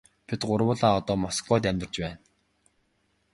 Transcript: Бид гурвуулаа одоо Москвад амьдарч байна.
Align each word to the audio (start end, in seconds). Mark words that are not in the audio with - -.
Бид 0.27 0.41
гурвуулаа 0.49 0.95
одоо 0.99 1.15
Москвад 1.25 1.63
амьдарч 1.69 1.95
байна. 2.03 2.17